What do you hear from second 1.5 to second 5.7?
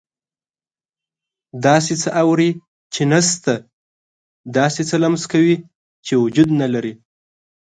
داسې څه اوري چې نه شته، داسې څه لمس کوي